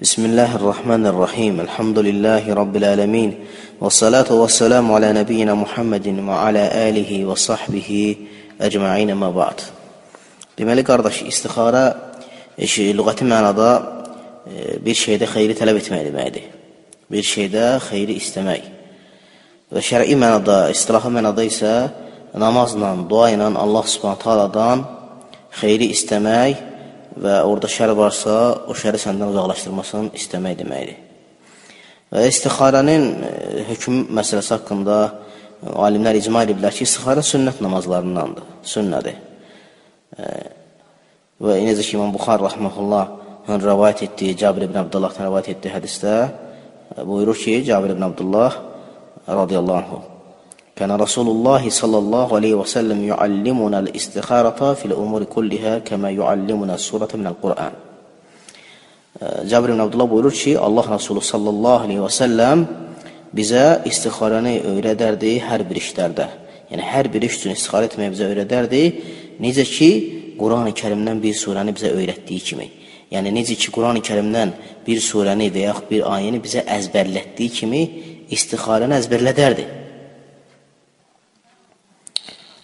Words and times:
بسم 0.00 0.24
الله 0.24 0.56
الرحمن 0.56 1.06
الرحيم 1.06 1.60
الحمد 1.60 1.98
لله 1.98 2.54
رب 2.54 2.76
العالمين 2.76 3.30
والصلاة 3.80 4.32
والسلام 4.32 4.92
على 4.92 5.12
نبينا 5.12 5.54
محمد 5.54 6.06
وعلى 6.28 6.64
آله 6.88 7.24
وصحبه 7.26 8.16
أجمعين 8.60 9.14
ما 9.14 9.30
بعد 9.30 9.58
Deməli, 10.58 10.84
qardaş, 10.86 11.22
istixara 11.26 11.82
lüğəti 12.58 13.26
mənada 13.26 13.70
e, 14.46 14.78
bir 14.86 14.94
şeydə 14.94 15.26
xeyri 15.34 15.58
tələb 15.58 15.82
etmək 15.82 16.06
deməkdir. 16.06 16.46
Bir 17.10 17.26
şeydə 17.26 17.66
xeyri 17.90 18.14
istəmək. 18.22 18.70
Və 19.74 19.82
şəri 19.82 20.14
mənada, 20.14 20.70
istilahı 20.70 21.10
mənada 21.10 21.42
isə 21.42 21.74
namazla, 22.38 22.94
dua 23.10 23.32
ilə 23.34 23.50
Allah 23.50 23.86
subhanətə 23.94 24.30
aladan 24.34 24.86
xeyri 25.58 25.90
istəmək 25.90 26.66
və 27.22 27.36
orada 27.46 27.70
şər 27.70 27.94
varsa, 27.98 28.34
o 28.70 28.76
şəri 28.76 29.00
səndən 29.02 29.32
uzaqlaşdırmasını 29.32 30.12
istəmək 30.18 30.58
deməkdir. 30.62 30.98
Və 32.12 32.24
istixarənin 32.30 33.08
e, 33.26 33.32
hökm 33.68 34.04
məsələsi 34.16 34.54
haqqında 34.56 34.98
alimlər 35.86 36.18
icma 36.20 36.44
ediblər 36.46 36.74
ki, 36.74 36.86
istixarə 36.86 37.24
sünnət 37.26 37.62
namazlarındandır, 37.64 38.46
sünnədir. 38.72 39.18
Və 41.38 41.56
necə 41.62 41.82
ki, 41.84 41.96
İmam 41.98 42.14
Buxar 42.14 42.42
rəhməhullah 42.42 43.16
rəvayət 43.48 44.04
etdiyi, 44.08 44.36
Cabir 44.38 44.68
ibn 44.68 44.80
Abdullahdan 44.80 45.28
rəvayət 45.28 45.52
etdiyi 45.56 45.74
hədisdə 45.74 46.14
buyurur 47.06 47.38
ki, 47.38 47.60
Cabir 47.68 47.94
ibn 47.94 48.06
Abdullah 48.08 48.62
radiyallahu 49.28 49.78
anhu 49.82 50.17
كان 50.77 50.91
رسول 50.91 51.27
الله 51.27 51.69
صلى 51.69 51.97
الله 51.97 52.35
عليه 52.35 52.53
وسلم 52.53 53.07
يعلمنا 53.07 53.79
الاستخارة 53.79 54.73
في 54.73 54.85
الأمور 54.85 55.23
كلها 55.23 55.79
كما 55.79 56.09
يعلمنا 56.09 56.75
السورة 56.75 57.09
من 57.13 57.27
القرآن 57.27 57.71
Cabir 59.49 59.69
ibn 59.69 59.79
Abdullah 59.79 60.09
buyurur 60.09 60.31
ki, 60.31 60.59
Allah 60.59 60.85
Resulü 60.95 61.21
sallallahu 61.21 61.85
aleyhi 61.85 62.01
və 62.01 62.09
səlləm 62.11 62.63
bizə 63.37 63.83
istixarəni 63.85 64.55
öyrədərdi 64.71 65.35
hər 65.47 65.61
bir 65.69 65.77
işlərdə. 65.77 66.25
Yəni, 66.71 66.81
hər 66.81 67.11
bir 67.13 67.21
iş 67.27 67.37
üçün 67.37 67.53
istixarə 67.53 67.91
etməyə 67.91 68.09
bizə 68.15 68.29
öyrədərdi. 68.31 68.81
Necə 69.45 69.67
ki, 69.69 69.89
Quran-ı 70.41 70.73
kərimdən 70.81 71.21
bir 71.21 71.37
surəni 71.37 71.75
bizə 71.77 71.93
öyrətdiyi 71.93 72.45
kimi. 72.49 72.67
Yəni, 73.13 73.31
necə 73.37 73.53
ki, 73.53 73.69
Quran-ı 73.75 74.01
kərimdən 74.09 74.55
bir 74.87 75.05
surəni 75.09 75.51
və 75.53 75.67
yaxud 75.67 75.87
bir 75.93 76.09
ayəni 76.09 76.41
bizə 76.43 76.65
əzbərlətdiyi 76.79 77.55
kimi 77.61 77.83
istixarəni 78.33 78.97
əzbərlədərdi. 78.97 79.69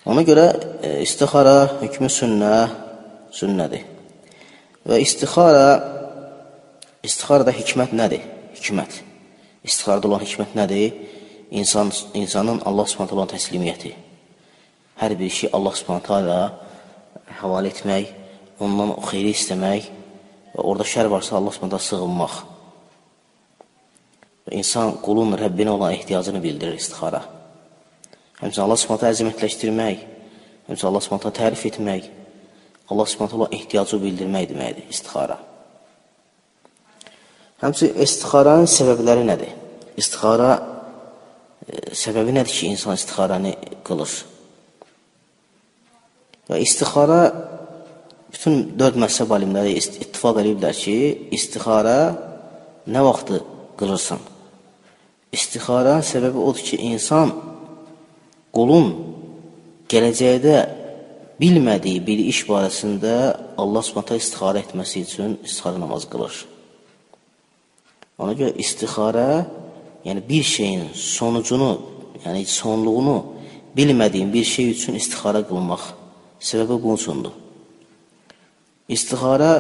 Ona 0.05 0.21
görə 0.21 0.51
e, 0.85 0.89
istixara 1.01 1.81
hökmü 1.81 2.11
sünnə, 2.13 2.55
sünnədir. 3.33 3.87
Və 4.85 4.99
istixara, 5.01 5.69
istixarada 7.01 7.55
hikmət 7.57 7.95
nədir? 7.97 8.27
Hikmət. 8.53 8.99
İstixarada 9.65 10.11
olan 10.11 10.21
hikmət 10.21 10.53
nədir? 10.59 10.99
İnsan, 11.57 11.93
insanın 12.21 12.61
Allah 12.69 12.85
subhanətə 12.91 13.17
olan 13.17 13.31
təslimiyyəti. 13.33 13.95
Hər 15.01 15.15
bir 15.17 15.31
işi 15.31 15.49
Allah 15.57 15.73
subhanətə 15.79 16.19
ilə 16.21 16.41
həvalə 17.41 17.71
etmək, 17.73 18.11
ondan 18.61 18.93
o 18.99 19.05
xeyri 19.09 19.33
istəmək 19.33 19.89
və 20.53 20.67
orada 20.69 20.85
şər 20.91 21.09
varsa 21.13 21.39
Allah 21.39 21.55
subhanətə 21.57 21.81
sığınmaq. 21.87 22.37
Və 24.45 24.61
insan 24.61 24.99
qulun 25.01 25.33
Rəbbinə 25.41 25.73
olan 25.79 25.97
ehtiyacını 25.97 26.45
bildirir 26.45 26.77
istixara. 26.77 27.23
Həmçinin 28.45 28.67
Allah 28.67 28.77
Subhanahu 28.77 29.09
əzəmətləşdirmək, 29.09 30.01
həmçinin 30.69 30.89
Allah 30.91 31.03
Subhanahu 31.07 31.33
tərif 31.33 31.63
etmək, 31.71 32.11
Allah 32.93 33.07
Subhanahu 33.09 33.47
ehtiyacı 33.57 33.97
bildirmək 34.03 34.51
deməkdir 34.51 34.91
istixara. 34.93 35.39
Həmçinin 37.63 38.03
istixaranın 38.05 38.69
səbəbləri 38.69 39.25
nədir? 39.31 39.55
İstixara 39.97 40.51
e, 41.65 41.95
səbəbi 41.97 42.35
nədir 42.37 42.53
ki, 42.53 42.69
insan 42.75 42.99
istixaranı 42.99 43.55
qılır? 43.89 44.13
Və 46.51 46.61
istixara 46.61 47.23
bütün 48.35 48.61
dörd 48.77 49.01
məzhəb 49.01 49.33
alimləri 49.39 49.73
ittifaq 49.81 50.43
ediblər 50.45 50.77
ki, 50.77 50.99
istixara 51.33 51.97
nə 52.93 53.09
vaxtı 53.09 53.41
qılırsan? 53.81 54.21
İstixara 55.33 56.03
səbəbi 56.05 56.45
odur 56.45 56.69
ki, 56.69 56.83
insan 56.93 57.33
qulun 58.55 58.89
gələcəkdə 59.91 60.57
bilmədiyi 61.41 62.01
bir 62.07 62.21
iş 62.31 62.45
barəsində 62.49 63.15
Allah 63.61 63.83
subhanətə 63.87 64.19
istixarə 64.21 64.63
etməsi 64.65 65.03
üçün 65.07 65.37
istixarə 65.43 65.81
namazı 65.83 66.11
qılır. 66.13 66.35
Ona 68.23 68.35
görə 68.39 68.55
istixarə, 68.63 69.29
yəni 70.07 70.23
bir 70.29 70.45
şeyin 70.47 70.85
sonucunu, 70.95 71.71
yəni 72.25 72.45
sonluğunu 72.47 73.17
bilmədiyin 73.77 74.31
bir 74.33 74.47
şey 74.55 74.71
üçün 74.77 75.01
istixarə 75.01 75.43
qılmaq. 75.49 75.89
Səbəbi 76.45 76.79
bunun 76.83 77.01
üçündür. 77.01 77.35
İstixarə, 78.95 79.51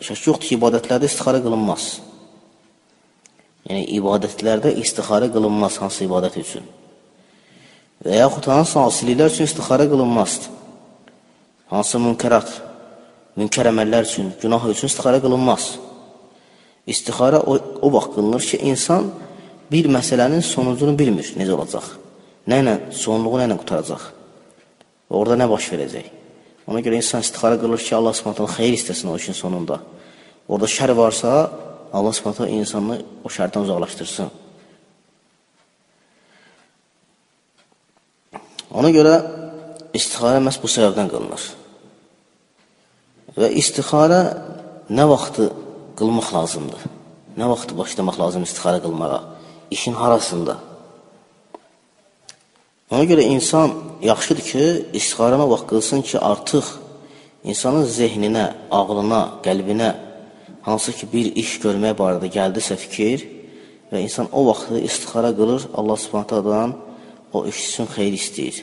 şək 0.00 0.26
yoxdur 0.26 0.42
ki, 0.42 0.56
ibadətlərdə 0.56 1.06
istixarə 1.10 1.42
qılınmaz. 1.44 1.86
Yəni, 3.68 3.84
ibadətlərdə 3.98 4.72
istixarə 4.82 5.28
qılınmaz 5.34 5.78
hansı 5.82 6.06
ibadət 6.08 6.40
üçün 6.42 6.66
və 8.06 8.22
yaxud 8.22 8.48
hansı 8.52 8.78
asiliklər 8.80 9.32
üçün 9.34 9.48
istixarə 9.48 9.88
qılınmazdır. 9.90 10.54
Hansı 11.72 11.98
münkərat, 11.98 12.50
münkər 13.36 13.72
əməllər 13.72 14.06
üçün, 14.06 14.32
günah 14.42 14.68
üçün 14.70 14.88
istixarə 14.88 15.20
qılınmaz. 15.24 15.72
İstixarə 16.86 17.42
o, 17.42 17.58
o 17.82 17.92
vaxt 17.92 18.14
qılınır 18.14 18.50
ki, 18.52 18.62
insan 18.70 19.10
bir 19.72 19.90
məsələnin 19.90 20.44
sonucunu 20.46 20.94
bilmir, 20.98 21.32
necə 21.34 21.56
olacaq, 21.58 21.96
nə 22.46 22.62
ilə, 22.62 22.76
sonluğu 22.94 23.40
nə 23.40 23.50
ilə 23.50 23.58
qutaracaq 23.58 24.12
orada 25.10 25.36
nə 25.38 25.48
baş 25.50 25.68
verəcək. 25.72 26.08
Ona 26.66 26.82
görə 26.82 26.98
insan 26.98 27.22
istixarə 27.22 27.60
qılır 27.60 27.82
ki, 27.82 27.92
Allah 27.94 28.14
subhanətən 28.16 28.50
xeyir 28.56 28.74
istəsin 28.74 29.10
o 29.12 29.16
işin 29.18 29.36
sonunda. 29.38 29.78
Orada 30.48 30.70
şər 30.70 30.92
varsa, 30.98 31.34
Allah 31.94 32.14
subhanətən 32.16 32.50
insanı 32.58 32.98
o 33.22 33.30
şərdən 33.30 33.66
uzaqlaşdırsın. 33.66 34.32
Ona 38.76 38.90
görə 38.92 39.14
istixarə 39.96 40.42
məhz 40.44 40.58
bu 40.60 40.68
səbəbdən 40.68 41.08
qılınır. 41.08 41.44
Və 43.36 43.48
istixarə 43.60 44.20
nə 44.92 45.06
vaxtı 45.08 45.48
qılmaq 45.96 46.28
lazımdır? 46.36 46.82
Nə 47.40 47.48
vaxtı 47.52 47.76
başlamaq 47.78 48.20
lazım 48.20 48.44
istixarə 48.44 48.82
qılmağa? 48.84 49.22
İşin 49.70 49.96
harasında? 49.96 50.58
Ona 52.90 53.04
görə 53.08 53.24
insan 53.24 53.72
yaxşıdır 54.04 54.44
ki, 54.50 54.64
istixarə 54.98 55.40
nə 55.40 55.48
vaxt 55.50 55.66
qılsın 55.72 56.04
ki, 56.06 56.18
artıq 56.20 56.68
insanın 57.48 57.88
zehninə, 57.98 58.46
ağlına, 58.70 59.22
qəlbinə 59.46 59.90
hansı 60.68 60.92
ki, 60.98 61.08
bir 61.14 61.32
iş 61.42 61.56
görmək 61.64 61.96
barədə 61.96 62.28
gəldisə 62.38 62.76
fikir 62.84 63.24
və 63.90 64.04
insan 64.04 64.28
o 64.32 64.46
vaxtı 64.50 64.84
istixara 64.84 65.32
qılır, 65.38 65.70
Allah 65.74 65.98
subhanətədən 66.04 66.82
o 67.36 67.46
iş 67.50 67.60
üçün 67.68 67.88
xeyir 67.92 68.16
istəyir. 68.16 68.58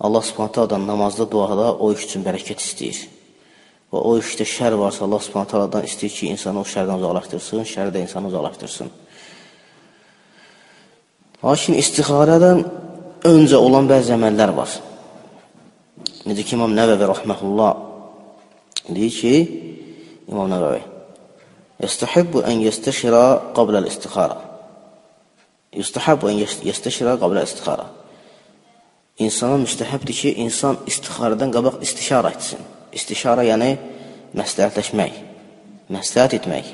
Allah 0.00 0.24
subhanətədən 0.28 0.84
namazda, 0.86 1.24
duada 1.30 1.72
o 1.74 1.92
iş 1.94 2.04
üçün 2.08 2.24
bərəkət 2.26 2.60
istəyir. 2.60 2.98
Və 3.92 4.02
o 4.02 4.16
işdə 4.20 4.44
şər 4.48 4.76
varsa 4.76 5.04
Allah 5.06 5.22
subhanətədən 5.24 5.86
istəyir 5.88 6.14
ki, 6.16 6.30
insanı 6.34 6.60
o 6.60 6.66
şərdən 6.68 7.00
uzaqlaşdırsın, 7.00 7.64
şəri 7.72 7.94
də 7.94 8.02
insanı 8.04 8.28
uzaqlaşdırsın. 8.32 8.90
Lakin 11.44 11.78
istixarədən 11.80 12.64
öncə 13.30 13.60
olan 13.60 13.88
bəzi 13.88 14.12
əməllər 14.16 14.52
var. 14.56 14.74
Necə 16.26 16.42
ki, 16.42 16.56
İmam 16.58 16.74
Nəvəvi 16.76 17.08
rəhməhullah 17.12 17.72
deyir 18.90 19.16
ki, 19.20 19.34
İmam 20.28 20.50
Nəvəvi 20.50 20.82
Yəstəhibbu 21.84 22.40
ən 22.48 22.62
yəstəşirə 22.64 23.24
qabləl 23.56 23.88
istixara 23.90 24.55
Yəstəhibbu 25.74 26.30
ən 26.30 26.42
yəstəşirə 26.44 27.16
qabləl 27.20 27.42
istixara 27.42 27.90
İnsana 29.16 29.56
müstəhəbdir 29.62 30.12
ki, 30.12 30.30
insan 30.44 30.76
istixarədən 30.90 31.52
qabaq 31.54 31.78
istişara 31.86 32.34
etsin. 32.36 32.60
İstişara 32.92 33.46
yəni 33.48 33.70
məsləhətləşmək, 34.36 35.14
məsləhət 35.96 36.34
etmək. 36.36 36.66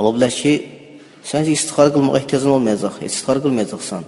Ola 0.00 0.14
bilər 0.16 0.32
ki, 0.32 0.52
sən 1.28 1.50
istixarə 1.52 1.92
qılmağa 1.92 2.22
ehtiyacın 2.22 2.54
olmayacaq, 2.54 3.02
istixarə 3.04 3.42
qılmayacaqsan. 3.44 4.06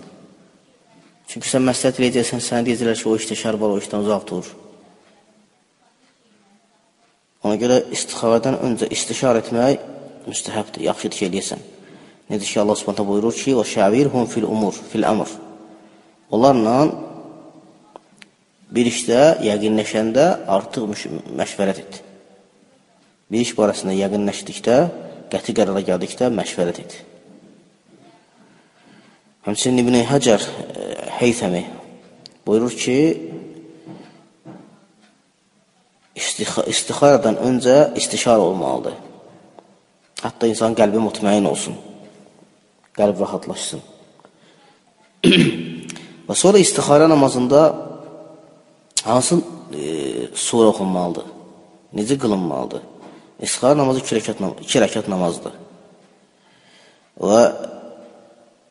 Çünki 1.29 1.53
sən 1.53 1.67
məsləhət 1.69 2.01
eləyəcəksən, 2.01 2.41
sənə 2.49 2.65
deyəcəklər 2.71 2.97
ki, 3.03 3.09
o 3.13 3.19
işdə 3.21 3.37
şər 3.43 3.61
var, 3.61 3.75
o 3.75 3.83
işdən 3.83 4.07
uzaq 4.07 4.25
dur. 4.31 4.49
Ona 7.45 7.61
görə 7.61 7.77
istixarədən 7.93 8.57
öncə 8.65 8.89
istişar 8.97 9.37
etmək 9.43 9.85
müstəhəbdir, 10.31 10.89
yaxşıdır 10.89 11.19
ki, 11.19 11.29
eləyəsən. 11.29 11.69
Necə 12.31 12.47
ki, 12.47 12.59
Allah 12.63 12.79
subhanətə 12.79 13.07
buyurur 13.07 13.35
ki, 13.35 13.57
o 13.59 13.65
şəvirhum 13.67 14.29
fil 14.31 14.47
umur, 14.47 14.77
fil 14.93 15.07
əmr. 15.09 15.33
Onlarla 16.31 16.77
bir 18.71 18.87
işdə 18.87 19.41
yəqinləşəndə 19.43 20.27
artıq 20.59 20.87
məşvərət 21.41 21.83
et. 21.83 22.03
bir 23.31 23.45
iş 23.45 23.53
barəsində 23.55 23.95
yəqinləşdikdə, 23.95 24.77
qəti 25.31 25.55
qərara 25.55 25.83
gəldikdə 25.87 26.31
məşvərət 26.35 26.81
et. 26.83 26.97
Həmçinin 29.47 29.85
İbn 29.85 29.99
Həcər 30.09 30.43
e, 30.43 30.87
Heythəmi 31.21 31.63
buyurur 32.47 32.75
ki, 32.75 32.97
istixaradan 36.19 37.39
öncə 37.47 37.77
istişara 37.97 38.43
olmalıdır. 38.43 38.99
Hətta 40.21 40.51
insan 40.51 40.75
qəlbi 40.77 41.01
mutmain 41.01 41.47
olsun, 41.49 41.79
qəlb 43.01 43.25
rahatlaşsın. 43.25 43.83
Və 46.29 46.37
sonra 46.39 46.61
istixara 46.63 47.09
namazında 47.11 47.61
hansı 49.05 49.41
e, 49.75 50.29
surə 50.37 50.71
oxunmalıdır? 50.71 51.27
Necə 51.97 52.19
qılınmalıdır? 52.23 52.83
İstixara 53.43 53.79
namazı 53.79 54.05
iki 54.05 54.21
rəkat, 54.21 54.45
iki 54.63 54.83
rəkat 54.85 55.11
namazdır. 55.11 55.57
Və 57.21 57.43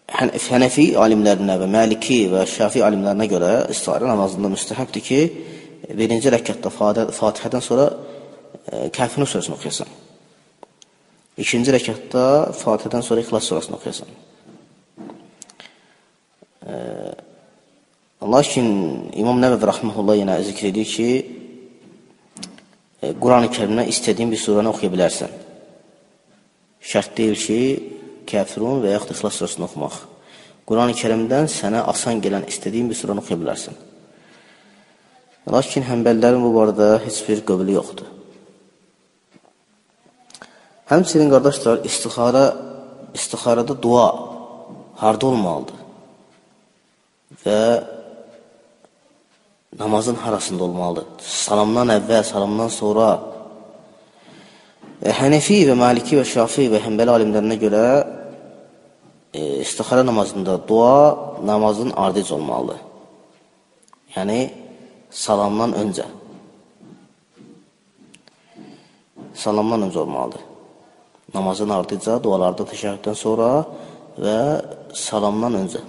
Hənəfi 0.09 0.87
alimlərinə 0.97 1.59
və 1.61 1.67
Məliki 1.69 2.23
və 2.31 2.45
Şafi 2.49 2.81
alimlərinə 2.81 3.27
görə 3.29 3.51
istixara 3.69 4.07
namazında 4.09 4.49
müstəhəbdir 4.55 5.03
ki, 5.05 5.19
birinci 5.99 6.31
rəkatda 6.33 6.71
Fatihədən 6.73 7.63
sonra 7.65 7.89
e, 8.71 8.87
Kəfirun 8.95 9.29
surəsini 9.29 9.57
oxuyasan. 9.57 9.91
İkinci 11.39 11.71
rəkatda 11.71 12.23
Fatihədən 12.51 13.03
sonra 13.05 13.21
İxlas 13.23 13.45
surəsini 13.47 13.77
oxuyasan. 13.77 14.09
E, 16.67 16.73
lakin 18.33 18.67
İmam 19.21 19.39
Nəvəvi 19.39 19.69
rəhməhullah 19.71 20.19
yenə 20.19 20.35
zikr 20.49 20.67
edir 20.71 20.89
ki, 20.95 21.07
e, 22.99 23.13
Quran-ı 23.23 23.53
Kərimdən 23.55 23.87
istədiyin 23.93 24.35
bir 24.35 24.43
surəni 24.43 24.73
oxuya 24.73 24.91
bilərsən. 24.97 25.31
Şərt 26.91 27.15
deyil 27.21 27.39
ki, 27.45 27.59
Kəfirun 28.29 28.83
və 28.83 28.97
yaxud 28.97 29.15
İxlas 29.15 29.39
surəsini 29.39 29.69
oxumaq. 29.69 29.97
Quran-ı 30.67 30.99
Kərimdən 30.99 31.47
sənə 31.55 31.87
asan 31.95 32.19
gələn 32.25 32.51
istədiyin 32.51 32.91
bir 32.91 32.99
surəni 32.99 33.23
oxuya 33.23 33.39
bilərsən. 33.45 33.79
Lakin 35.55 35.87
həmbəllərin 35.87 36.43
bu 36.43 36.51
barədə 36.59 36.97
heç 37.07 37.23
bir 37.31 37.47
qövlü 37.47 37.79
yoxdur. 37.79 38.18
Həmçinin 40.89 41.29
qardaşlar, 41.29 41.83
istixara, 41.85 42.45
istixarada 43.13 43.75
dua 43.83 44.07
harda 45.01 45.27
olmalıdır? 45.27 45.75
Və 47.43 47.59
namazın 49.79 50.17
harasında 50.23 50.63
olmalıdır? 50.63 51.05
Salamdan 51.21 51.93
əvvəl, 51.93 52.23
salamdan 52.31 52.73
sonra. 52.73 53.09
Və 55.03 55.13
Hənəfi 55.19 55.59
və 55.69 55.77
Maliki 55.77 56.17
və 56.17 56.25
Şafi 56.25 56.65
və 56.73 56.81
Həmbəli 56.87 57.13
alimlərinə 57.19 57.61
görə 57.61 57.85
e, 59.33 59.61
istixara 59.61 60.01
namazında 60.05 60.57
dua 60.67 60.97
namazın 61.45 61.93
ardıc 61.95 62.33
olmalıdır. 62.33 62.81
Yəni, 64.17 64.41
salamdan 65.09 65.77
öncə. 65.85 66.09
Salamdan 69.33 69.85
öncə 69.85 70.07
olmalıdır. 70.07 70.49
Namazın 71.33 71.69
ardıca, 71.69 72.17
dualarda 72.23 72.65
təşəhhüddən 72.65 73.15
sonra 73.15 73.49
və 74.17 74.37
salamdan 74.97 75.57
öncə. 75.61 75.81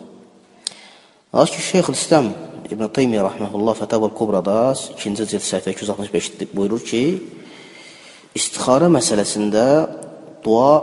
Lakin 1.35 1.65
Şeyx 1.65 1.89
İslam 1.95 2.27
İbn 2.71 2.91
Teymiyyə 2.97 3.23
rahmehullah 3.25 3.79
Fətavul 3.79 4.13
Kubrada 4.19 4.75
2-ci 4.75 5.27
cild 5.31 5.47
səhifə 5.47 5.73
265 5.73 6.29
buyurur 6.53 6.83
ki, 6.85 7.03
istixara 8.35 8.91
məsələsində 8.93 9.65
dua 10.45 10.75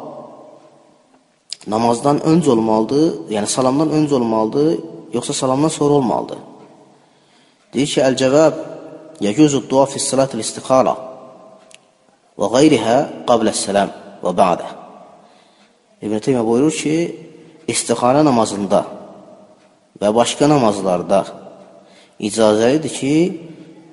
namazdan 1.67 2.23
öncə 2.25 2.49
olmalıdır, 2.55 3.05
yəni 3.35 3.51
salamdan 3.51 3.93
öncə 3.99 4.17
olmalıdır, 4.17 4.73
yoxsa 5.13 5.33
salamdan 5.33 5.75
sonra 5.77 6.01
olmalıdır? 6.01 6.41
Deyir 7.73 7.93
ki, 7.93 8.01
əl-cəvab 8.09 8.59
yəcuzu 9.27 9.63
dua 9.69 9.85
fi 9.85 10.01
salatil 10.01 10.41
istixara 10.41 10.97
və 12.39 12.53
qayrihə 12.57 12.97
qabləs-səlam 13.29 14.06
və 14.23 14.33
ba'də. 14.41 14.67
İbn 16.01 16.21
Teymiyyə 16.21 16.45
buyurur 16.45 16.73
ki, 16.73 16.97
istixara 17.67 18.23
namazında 18.25 18.83
və 20.01 20.11
başqa 20.13 20.49
namazlarda 20.49 21.23
icazəlidir 22.19 22.93
ki, 22.99 23.15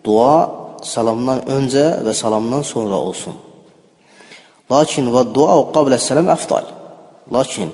dua 0.05 0.37
salamdan 0.85 1.44
öncə 1.49 1.87
və 2.05 2.12
salamdan 2.17 2.65
sonra 2.67 2.99
olsun. 3.00 3.37
Lakin 4.71 5.09
və 5.12 5.25
dua 5.37 5.56
qabləs-səlam 5.75 6.29
əfdal. 6.32 6.69
Lakin 7.32 7.73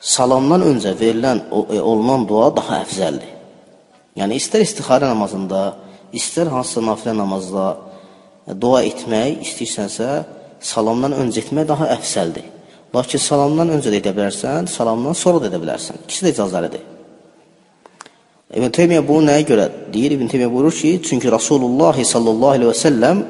salamdan 0.00 0.64
öncə 0.70 0.94
verilən, 0.96 1.44
e, 1.50 1.80
olunan 1.80 2.26
dua 2.28 2.48
daha 2.54 2.82
əfzəldir. 2.84 3.34
Yəni, 4.18 4.38
istər 4.40 4.64
istixarə 4.64 5.08
namazında, 5.10 5.62
istər 6.12 6.50
hansısa 6.52 6.82
nafilə 6.82 7.14
namazda 7.16 7.66
dua 8.56 8.82
etmək 8.88 9.42
istəyirsənsə, 9.44 10.08
salamdan 10.60 11.14
öncə 11.18 11.42
etmək 11.44 11.68
daha 11.68 11.88
əfsəldir. 11.96 12.46
Lakin 12.94 13.20
salamdan 13.20 13.74
öncə 13.76 13.92
də 13.92 14.00
edə 14.00 14.14
bilərsən, 14.16 14.68
salamdan 14.72 15.16
sonra 15.16 15.42
da 15.42 15.50
edə 15.50 15.60
bilərsən. 15.62 16.04
İkisi 16.06 16.26
də 16.26 16.32
icazəlidir. 16.34 16.86
İbn 18.56 18.72
Teymiyyə 18.72 19.02
bunu 19.04 19.28
nəyə 19.28 19.44
görə 19.50 19.66
deyir? 19.92 20.14
İbn 20.16 20.30
Teymiyyə 20.32 20.48
buyurur 20.52 20.72
ki, 20.72 20.94
çünki 21.04 21.30
Rasulullah 21.32 21.98
sallallahu 22.12 22.54
aleyhi 22.56 22.70
və 22.70 22.78
səlləm 22.80 23.22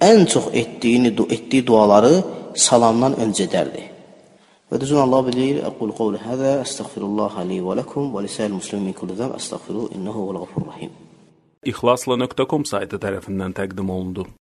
ən 0.00 0.26
çox 0.32 0.48
etdiyini, 0.62 1.12
etdiyi 1.36 1.66
duaları 1.66 2.14
salamdan 2.56 3.18
öncə 3.20 3.44
edərdi. 3.50 3.84
Və 4.70 4.80
düzün 4.80 5.02
Allah 5.02 5.24
bilir, 5.26 5.60
əqul 5.66 5.92
qavlu 5.98 6.18
həzə, 6.22 6.56
əstəğfirullah 6.64 7.40
li 7.50 7.60
və 7.60 7.80
ləkum 7.82 8.12
və 8.14 8.24
lisəl 8.24 8.54
muslimin 8.54 8.92
min 8.92 8.96
kulli 8.96 9.18
zəm, 9.18 9.34
əstəğfiru 9.36 9.88
innəhu 9.98 10.28
vəl-ğafur 10.30 10.68
rahim. 10.70 10.92
İxlasla.com 11.66 12.64
saytı 12.64 13.02
tərəfindən 13.02 13.52
təqdim 13.58 13.90
olundu. 13.90 14.30